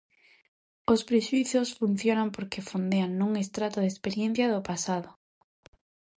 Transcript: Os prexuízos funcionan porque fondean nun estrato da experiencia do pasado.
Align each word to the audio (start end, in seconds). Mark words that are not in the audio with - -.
Os 0.93 1.01
prexuízos 1.09 1.69
funcionan 1.79 2.29
porque 2.35 2.67
fondean 2.69 3.09
nun 3.19 3.31
estrato 3.43 3.77
da 3.81 3.91
experiencia 3.93 4.51
do 4.53 4.61
pasado. 4.69 5.09